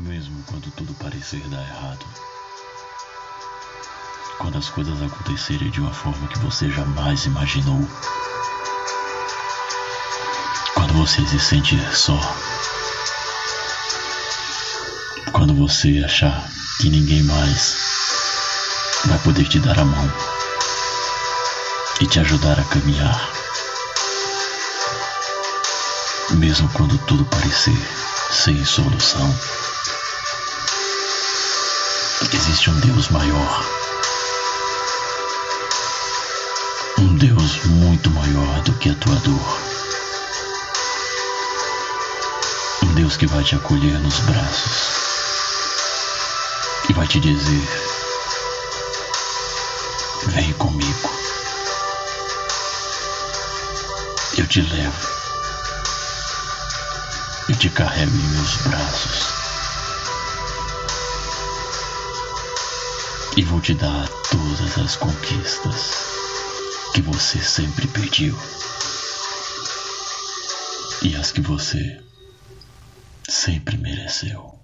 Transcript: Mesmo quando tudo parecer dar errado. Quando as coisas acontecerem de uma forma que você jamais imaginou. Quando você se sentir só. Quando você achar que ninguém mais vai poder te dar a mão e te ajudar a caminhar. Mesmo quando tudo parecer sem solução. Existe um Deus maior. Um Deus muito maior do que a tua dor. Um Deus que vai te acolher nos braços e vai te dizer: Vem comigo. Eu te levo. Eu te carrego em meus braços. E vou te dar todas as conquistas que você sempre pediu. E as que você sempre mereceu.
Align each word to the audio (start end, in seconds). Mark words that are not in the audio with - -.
Mesmo 0.00 0.44
quando 0.46 0.70
tudo 0.70 0.94
parecer 0.94 1.40
dar 1.48 1.60
errado. 1.60 2.06
Quando 4.38 4.56
as 4.56 4.68
coisas 4.68 5.02
acontecerem 5.02 5.70
de 5.70 5.80
uma 5.80 5.92
forma 5.92 6.28
que 6.28 6.38
você 6.38 6.70
jamais 6.70 7.24
imaginou. 7.24 7.80
Quando 10.74 10.92
você 10.94 11.26
se 11.26 11.40
sentir 11.40 11.80
só. 11.96 12.16
Quando 15.32 15.52
você 15.54 16.02
achar 16.04 16.48
que 16.80 16.88
ninguém 16.88 17.24
mais 17.24 17.76
vai 19.06 19.18
poder 19.18 19.48
te 19.48 19.58
dar 19.58 19.78
a 19.80 19.84
mão 19.84 20.12
e 22.00 22.06
te 22.06 22.20
ajudar 22.20 22.58
a 22.60 22.64
caminhar. 22.64 23.32
Mesmo 26.30 26.68
quando 26.68 26.96
tudo 26.98 27.24
parecer 27.24 27.76
sem 28.30 28.64
solução. 28.64 29.67
Existe 32.20 32.68
um 32.68 32.80
Deus 32.80 33.08
maior. 33.10 33.64
Um 36.98 37.14
Deus 37.14 37.64
muito 37.64 38.10
maior 38.10 38.60
do 38.62 38.72
que 38.74 38.90
a 38.90 38.94
tua 38.96 39.14
dor. 39.16 39.58
Um 42.82 42.94
Deus 42.94 43.16
que 43.16 43.26
vai 43.26 43.44
te 43.44 43.54
acolher 43.54 43.98
nos 44.00 44.18
braços 44.20 44.88
e 46.90 46.92
vai 46.92 47.06
te 47.06 47.20
dizer: 47.20 47.68
Vem 50.26 50.52
comigo. 50.54 51.10
Eu 54.36 54.46
te 54.46 54.60
levo. 54.60 55.08
Eu 57.48 57.56
te 57.56 57.70
carrego 57.70 58.10
em 58.10 58.28
meus 58.28 58.56
braços. 58.56 59.47
E 63.38 63.42
vou 63.44 63.60
te 63.60 63.72
dar 63.72 64.08
todas 64.32 64.78
as 64.78 64.96
conquistas 64.96 65.92
que 66.92 67.00
você 67.00 67.38
sempre 67.38 67.86
pediu. 67.86 68.36
E 71.04 71.14
as 71.14 71.30
que 71.30 71.40
você 71.40 72.02
sempre 73.28 73.76
mereceu. 73.76 74.57